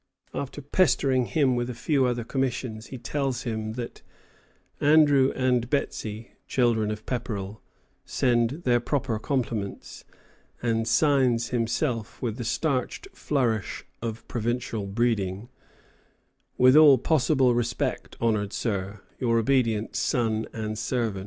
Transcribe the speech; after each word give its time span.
After 0.33 0.63
pestering 0.63 1.25
him 1.25 1.55
with 1.55 1.69
a 1.69 1.75
few 1.75 2.07
other 2.07 2.23
commissions, 2.23 2.87
he 2.87 2.97
tells 2.97 3.43
him 3.43 3.73
that 3.73 4.01
"Andrew 4.79 5.31
and 5.35 5.69
Bettsy 5.69 6.29
[children 6.47 6.89
of 6.89 7.05
Pepperrell] 7.05 7.61
send 8.03 8.63
their 8.63 8.79
proper 8.79 9.19
compliments," 9.19 10.03
and 10.59 10.87
signs 10.87 11.49
himself, 11.49 12.19
with 12.19 12.37
the 12.37 12.43
starched 12.43 13.09
flourish 13.13 13.85
of 14.01 14.27
provincial 14.27 14.87
breeding, 14.87 15.49
"With 16.57 16.75
all 16.75 16.97
possible 16.97 17.53
Respect, 17.53 18.17
Honoured 18.19 18.53
Sir, 18.53 19.01
Your 19.19 19.37
Obedient 19.37 19.95
Son 19.95 20.47
and 20.51 20.79
Servant." 20.79 21.19